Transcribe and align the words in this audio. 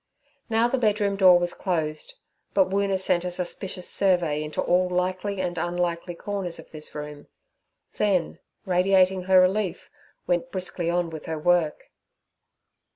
Now 0.49 0.67
the 0.67 0.79
bedroom 0.79 1.15
door 1.15 1.37
was 1.37 1.53
closed, 1.53 2.15
but 2.55 2.71
Woona 2.71 2.99
sent 2.99 3.23
a 3.23 3.29
suspicious 3.29 3.87
survey 3.87 4.41
into 4.43 4.59
all 4.59 4.89
likely 4.89 5.39
and 5.39 5.59
unlikely 5.59 6.15
corners 6.15 6.57
of 6.57 6.71
this 6.71 6.95
room; 6.95 7.27
then, 7.99 8.39
radiating 8.65 9.25
her 9.25 9.39
relief, 9.39 9.91
went 10.25 10.49
briskly 10.51 10.89
on 10.89 11.11
with 11.11 11.27
her 11.27 11.37
work. 11.37 11.91